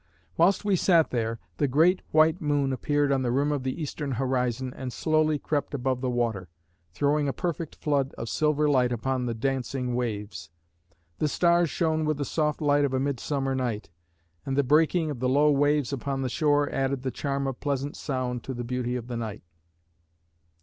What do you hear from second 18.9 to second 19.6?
of the night.